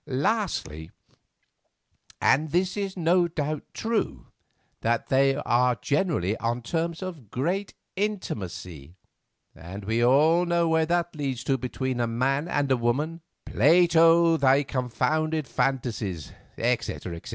Lastly, 0.07 0.89
and 2.19 2.49
this 2.49 2.75
is 2.75 2.97
no 2.97 3.27
doubt 3.27 3.61
true, 3.71 4.25
that 4.81 5.09
they 5.09 5.35
are 5.35 5.75
generally 5.79 6.35
on 6.37 6.63
terms 6.63 7.03
of 7.03 7.29
great 7.29 7.75
intimacy, 7.95 8.95
and 9.55 9.85
we 9.85 10.03
all 10.03 10.43
know 10.47 10.67
where 10.67 10.87
that 10.87 11.15
leads 11.15 11.43
to 11.43 11.55
between 11.55 11.99
a 11.99 12.07
man 12.07 12.47
and 12.47 12.71
woman—'Plato, 12.81 14.37
thy 14.37 14.63
confounded 14.63 15.47
fantasies,' 15.47 16.31
etc. 16.57 17.21